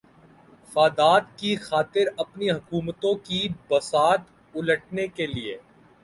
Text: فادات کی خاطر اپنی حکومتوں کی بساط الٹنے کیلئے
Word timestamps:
فادات 0.69 1.25
کی 1.39 1.55
خاطر 1.57 2.07
اپنی 2.17 2.49
حکومتوں 2.51 3.13
کی 3.25 3.47
بساط 3.69 4.21
الٹنے 4.53 5.07
کیلئے 5.09 5.55